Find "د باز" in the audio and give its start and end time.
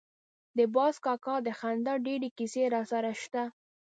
0.57-0.95